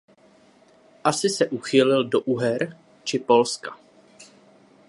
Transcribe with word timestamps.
Asi 1.03 1.29
se 1.29 1.47
uchýlil 1.49 2.03
do 2.09 2.21
Uher 2.21 2.77
či 3.03 3.19
Polska. 3.19 3.77